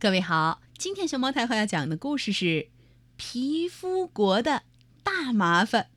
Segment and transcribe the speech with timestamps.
[0.00, 2.46] 各位好，今天熊猫太后要讲的故事是
[3.18, 4.62] 《皮肤国的
[5.02, 5.88] 大麻烦》，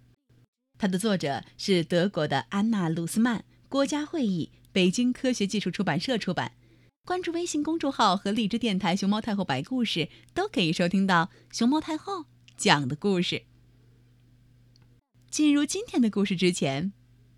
[0.78, 6.52] 它的作者是德国的安娜·鲁斯曼，国家会议，北京科学技术出版社出版。
[7.06, 12.26] 关注微信公众号和荔枝电台“熊猫太后”白故事，都可以收听到熊猫太后
[12.58, 13.44] 讲的故事。
[15.30, 16.92] 进入今天的故事之前，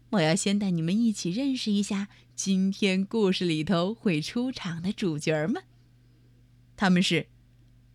[0.10, 5.62] 我要先带你们一起认识一下今天故事里头会出场的主角们。
[6.76, 7.28] 他们是：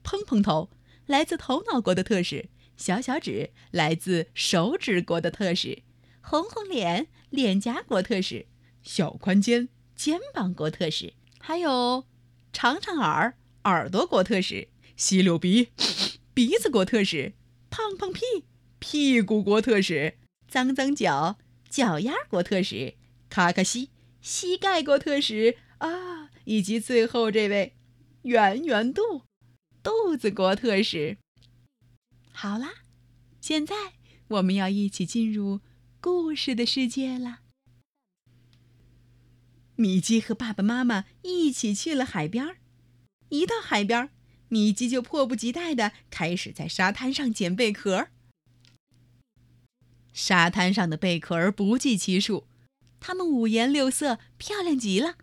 [0.02, 0.70] 砰砰头，
[1.06, 5.82] 来自头脑国的特使；小小指，来自手指国的特使；
[6.20, 8.46] 红红脸，脸颊国特使；
[8.82, 11.14] 小宽肩，肩膀国特使。
[11.38, 12.06] 还有，
[12.52, 15.68] 长长耳耳朵国特使，吸溜鼻
[16.32, 17.34] 鼻子国特使，
[17.68, 18.20] 胖胖屁
[18.78, 20.14] 屁股国特使，
[20.48, 21.38] 脏脏脚
[21.68, 22.94] 脚丫国特使，
[23.28, 23.90] 卡卡西
[24.20, 27.74] 膝盖国特使啊，以及最后这位
[28.22, 29.22] 圆圆肚
[29.82, 31.16] 肚子国特使。
[32.32, 32.84] 好啦，
[33.40, 33.74] 现在
[34.28, 35.60] 我们要一起进入
[36.00, 37.40] 故事的世界了。
[39.76, 42.58] 米基和爸爸妈妈一起去了海边儿。
[43.30, 44.10] 一到海边，
[44.48, 48.08] 米基就迫不及待的开始在沙滩上捡贝壳。
[50.12, 52.46] 沙滩上的贝壳儿不计其数，
[52.98, 55.16] 它们五颜六色，漂亮极了。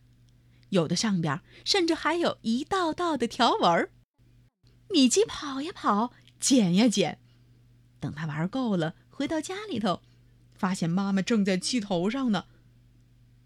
[0.70, 3.92] 有的上边甚至还有一道道的条纹儿。
[4.90, 7.20] 米奇跑呀跑，捡呀捡。
[8.00, 10.02] 等他玩够了，回到家里头，
[10.54, 12.45] 发现妈妈正在气头上呢。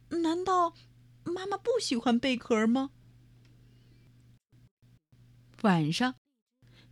[0.09, 0.73] 难道？
[1.23, 2.89] 妈妈不喜欢贝壳吗？
[5.61, 6.15] 晚上，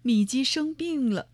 [0.03, 1.29] 米奇生病了，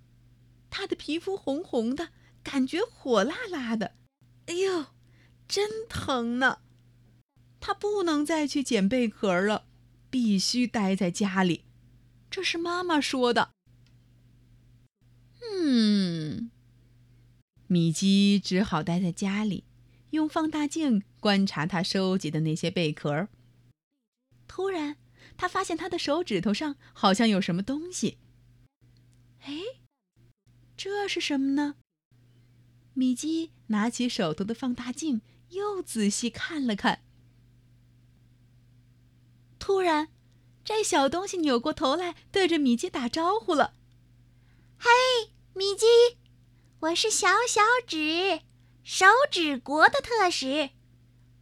[0.69, 3.95] 他的皮肤红红的，感觉火辣辣的，
[4.45, 4.85] 哎呦，
[5.47, 6.59] 真疼呢！
[7.65, 9.65] 他不能再去捡贝壳了，
[10.11, 11.63] 必须待在家里。
[12.29, 13.49] 这是妈妈说的。
[15.41, 16.51] 嗯，
[17.65, 19.63] 米基只好待在家里。
[20.11, 23.29] 用放大镜观察他收集的那些贝壳。
[24.47, 24.97] 突然，
[25.35, 28.19] 他发现他的手指头上好像有什么东西。
[29.39, 29.57] 哎，
[30.77, 31.77] 这是什么呢？
[32.93, 37.01] 米基拿起手头的放大镜，又仔细看了看。
[39.65, 40.09] 突然，
[40.63, 43.73] 这小东西扭过头来，对着米基打招呼了
[44.77, 44.91] ：“嘿，
[45.55, 45.87] 米基，
[46.81, 48.41] 我是小小指。”
[48.85, 50.69] 手指国的特使，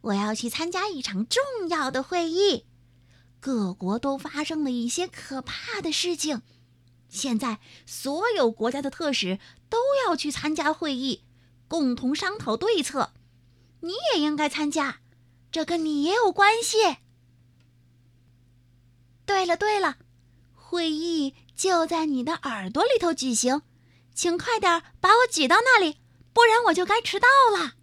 [0.00, 2.64] 我要去参加一场重要的会议。
[3.40, 6.40] 各国都发生了一些可怕的事情，
[7.10, 11.24] 现在所有国家的特使都要去参加会议，
[11.68, 13.12] 共同商讨对策。
[13.80, 15.00] 你也应该参加，
[15.52, 17.03] 这跟你也有关系。
[19.26, 19.98] 对了对了，
[20.54, 23.62] 会议就在你的耳朵里头举行，
[24.14, 25.98] 请快点把我举到那里。
[26.32, 27.74] 不然我就该迟到了。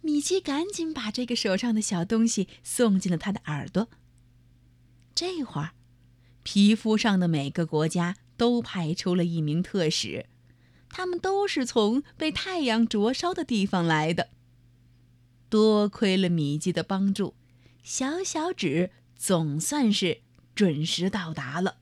[0.00, 3.88] 米奇赶紧把这个手上的小东西送进了他的耳朵。
[5.14, 5.72] 这会儿，
[6.42, 10.26] 皮肤上的每个国家都派出了一名特使，
[10.88, 14.30] 他们都是从被太阳灼烧的地方来的。
[15.50, 17.34] 多亏了米奇的帮助，
[17.82, 18.90] 小小指
[19.24, 20.20] 总算是
[20.54, 21.78] 准时到达了。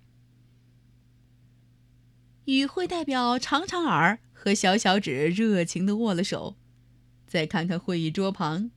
[2.44, 4.20] 与会代表长长耳。
[4.32, 6.56] 和小小指热情地握了手，
[7.28, 8.72] 再看看会议桌旁，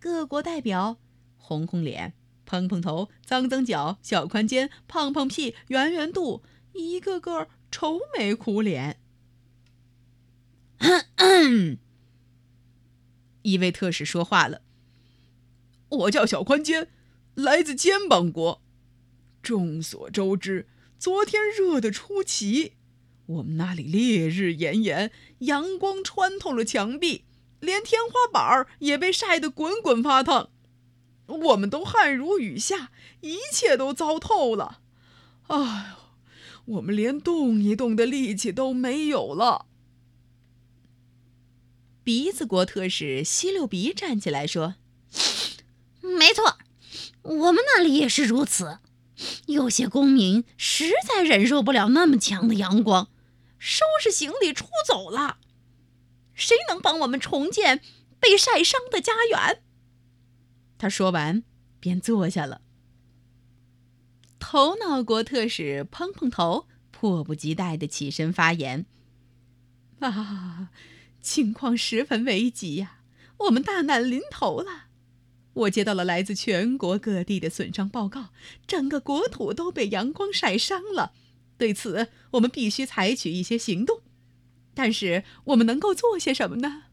[0.00, 0.96] 各国代表
[1.36, 2.14] 红红脸、
[2.46, 6.42] 蓬蓬头、脏脏脚、小宽肩、胖胖屁、圆圆肚，
[6.72, 9.00] 一个个愁眉苦脸。
[13.42, 14.62] 一位特使说话了
[15.90, 16.88] ：“我叫小宽肩，
[17.34, 18.62] 来自肩膀国。
[19.42, 22.74] 众所周知，昨天热得出奇。”
[23.26, 27.24] 我们那里烈日炎炎，阳光穿透了墙壁，
[27.60, 30.50] 连天花板也被晒得滚滚发烫。
[31.26, 34.80] 我们都汗如雨下，一切都糟透了。
[35.46, 39.66] 哎呦，我们连动一动的力气都没有了。
[42.04, 44.74] 鼻子国特使吸溜鼻站起来说
[46.02, 46.58] ：“没错，
[47.22, 48.78] 我们那里也是如此。
[49.46, 53.08] 有些公民实在忍受不了那么强的阳光。”
[53.64, 55.38] 收拾行李出走了，
[56.34, 57.80] 谁能帮我们重建
[58.18, 59.62] 被晒伤的家园？
[60.76, 61.44] 他说完，
[61.78, 62.62] 便坐下了。
[64.40, 68.84] 头脑国特使碰碰头迫不及待地起身发言
[70.00, 70.70] ：“啊，
[71.20, 73.02] 情况十分危急呀，
[73.36, 74.86] 我们大难临头了。
[75.54, 78.30] 我接到了来自全国各地的损伤报告，
[78.66, 81.12] 整个国土都被阳光晒伤了。
[81.58, 84.00] 对此，我们必须采取一些行动。
[84.74, 86.84] 但是，我们能够做些什么呢？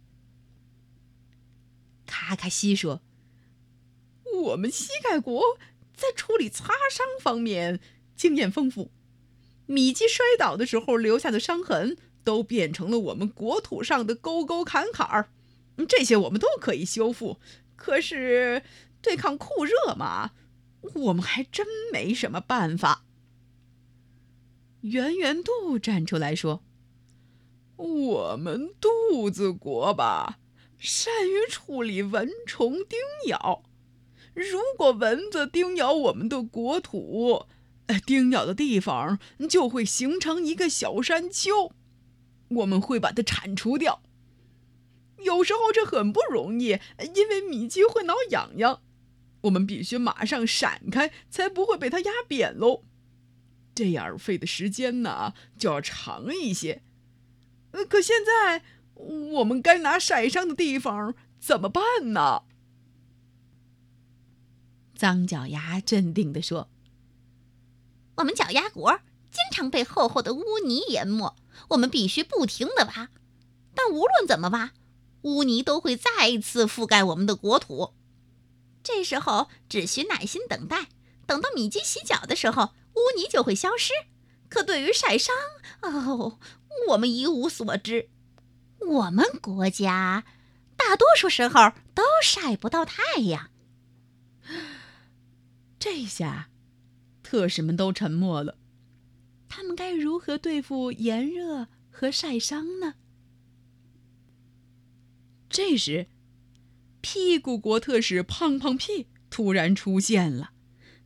[2.06, 3.02] 卡卡西说
[4.44, 5.42] ：“我们膝盖国
[5.96, 7.80] 在处理擦伤方面
[8.16, 8.92] 经验丰富。
[9.68, 11.96] 米基摔倒的时候留下的伤痕，
[12.26, 15.30] 都变成了我们国土上的沟沟坎坎儿。
[15.88, 17.40] 这些我们都可以修复。”
[17.80, 18.62] 可是，
[19.02, 20.32] 对抗酷热嘛，
[20.82, 23.06] 我们还真没什么办法。
[24.82, 26.62] 圆圆肚站出来说
[27.78, 30.40] ：“我们肚子国吧，
[30.78, 33.64] 善于处理蚊虫叮咬。
[34.34, 37.46] 如果蚊子叮咬我们的国土，
[38.06, 41.72] 叮咬的地方就会形成一个小山丘，
[42.50, 44.02] 我们会把它铲除掉。”
[45.24, 46.80] 有时候这很不容易，
[47.16, 48.82] 因为米基会挠痒痒，
[49.42, 52.84] 我们必须马上闪开，才不会被它压扁喽。
[53.76, 56.82] 这样费的时间呢就要长一些。
[57.88, 58.64] 可现在
[58.96, 61.84] 我们该拿晒伤的地方怎么办
[62.14, 62.44] 呢？
[64.96, 66.70] 脏脚丫镇定地说
[68.18, 69.00] ：“我们脚丫国
[69.32, 71.36] 经常被厚厚的污泥淹没，
[71.70, 73.10] 我们必须不停地挖。
[73.74, 74.74] 但无论怎么挖。”
[75.24, 77.94] 污泥都会再次覆盖我们的国土，
[78.82, 80.88] 这时候只需耐心等待，
[81.26, 83.94] 等到米基洗脚的时候，污泥就会消失。
[84.48, 85.36] 可对于晒伤，
[85.82, 86.40] 哦，
[86.90, 88.10] 我们一无所知。
[88.80, 90.24] 我们国家
[90.76, 93.50] 大多数时候都晒不到太阳。
[95.78, 96.50] 这下，
[97.22, 98.58] 特使们都沉默了。
[99.48, 102.96] 他们该如何对付炎热和晒伤呢？
[105.50, 106.08] 这时，
[107.02, 110.52] 屁股国特使胖胖屁突然出现了。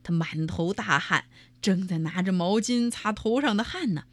[0.02, 1.24] 他满头大汗，
[1.62, 4.04] 正在拿着毛巾擦头上的汗呢。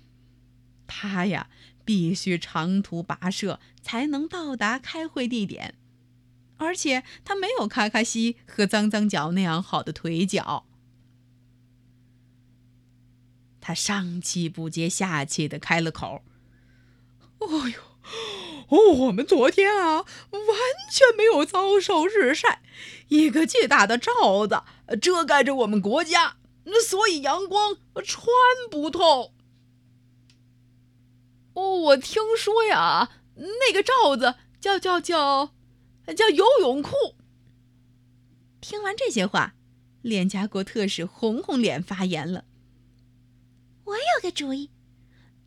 [0.88, 1.50] 他呀，
[1.84, 5.76] 必须长途跋涉才能到达开会地点，
[6.58, 10.66] 而且他没有卡卡西和脏脏脚那样好的腿脚。
[13.60, 16.24] 他上气不接下气的开了口
[17.40, 17.82] ：“哦呦！”
[18.72, 20.06] 哦，我们昨天啊，完
[20.90, 22.62] 全没有遭受日晒，
[23.10, 24.64] 一个巨大的罩子
[25.02, 28.26] 遮盖着我们国家，那所以阳光穿
[28.70, 29.34] 不透。
[31.54, 35.52] 哦，我听说呀，那个罩子叫叫叫，
[36.16, 36.92] 叫游泳裤。
[38.62, 39.54] 听完这些话，
[40.02, 42.46] 脸颊国特使红红脸发言了
[43.84, 44.70] ：“我有个主意，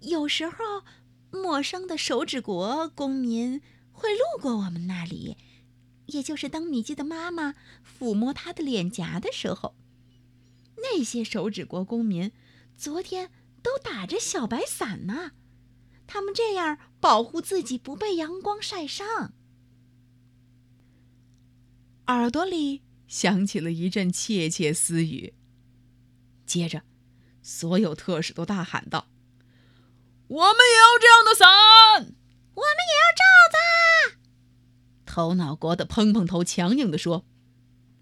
[0.00, 0.82] 有时候。”
[1.34, 3.60] 陌生的手指国公民
[3.92, 5.36] 会路过我们那里，
[6.06, 7.54] 也就是当米基的妈妈
[7.84, 9.74] 抚摸他的脸颊的时候，
[10.76, 12.32] 那些手指国公民
[12.76, 13.30] 昨天
[13.62, 15.32] 都打着小白伞呢。
[16.06, 19.32] 他们这样保护自己不被阳光晒伤。
[22.08, 25.32] 耳朵里响起了一阵窃窃私语，
[26.44, 26.82] 接着，
[27.40, 29.06] 所有特使都大喊道。
[30.34, 31.46] 我们也要这样的伞，
[32.54, 33.22] 我们也要罩
[33.52, 34.18] 子。
[35.06, 37.24] 头脑国的砰砰头强硬地说：“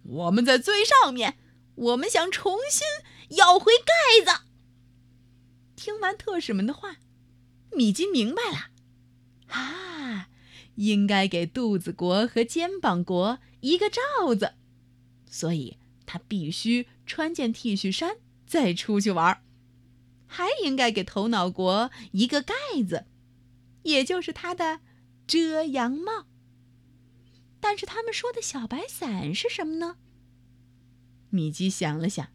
[0.02, 1.36] 我们在最上面，
[1.74, 4.44] 我们想重新要回盖子。”
[5.76, 6.96] 听完特使们的话，
[7.72, 8.70] 米基明白了，
[9.48, 10.28] 啊，
[10.76, 14.54] 应该给肚子国和肩膀国一个罩子，
[15.30, 19.42] 所以他必须穿件 T 恤衫再出去玩。
[20.32, 22.54] 还应该给头脑国一个盖
[22.88, 23.04] 子，
[23.82, 24.80] 也就是他的
[25.26, 26.26] 遮阳帽。
[27.60, 29.98] 但是他们说的小白伞是什么呢？
[31.28, 32.32] 米基想了想，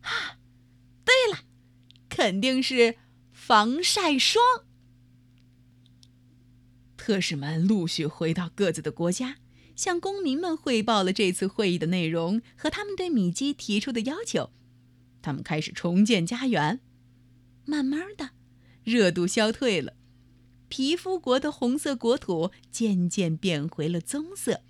[0.00, 0.38] 啊，
[1.04, 1.44] 对了，
[2.08, 2.96] 肯定是
[3.32, 4.42] 防晒霜。
[6.96, 9.36] 特使们陆续回到各自的国家，
[9.76, 14.50] 向公民们汇报了这次会议的内容和他们对米基提出的要求。
[15.24, 16.80] 他们开始重建家园，
[17.64, 18.32] 慢慢的，
[18.84, 19.96] 热度消退了，
[20.68, 24.60] 皮肤国的红色国土渐渐变回了棕色。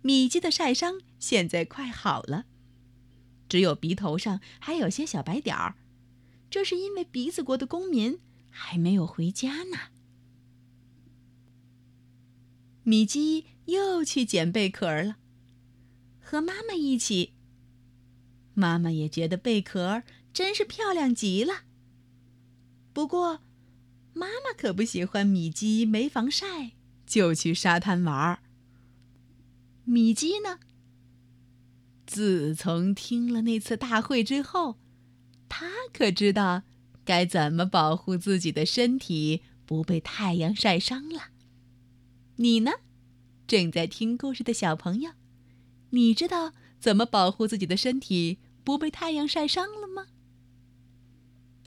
[0.00, 2.46] 米基的晒伤现在快好了，
[3.50, 5.76] 只有鼻头上还有些小白点儿，
[6.48, 8.18] 这是因为鼻子国的公民
[8.48, 9.76] 还没有回家呢。
[12.82, 15.18] 米基又去捡贝壳了，
[16.22, 17.35] 和妈妈一起。
[18.56, 21.64] 妈妈也觉得贝壳真是漂亮极了。
[22.94, 23.42] 不过，
[24.14, 26.72] 妈妈可不喜欢米基没防晒
[27.06, 28.38] 就去沙滩玩儿。
[29.84, 30.58] 米基呢，
[32.06, 34.78] 自从听了那次大会之后，
[35.50, 36.62] 他可知道
[37.04, 41.28] 该怎么保护自己的身体不被太阳晒伤了。
[42.36, 42.72] 你呢，
[43.46, 45.12] 正在听故事的小朋友，
[45.90, 50.04] 你知道怎么保护自己的身体不被太阳晒伤了吗？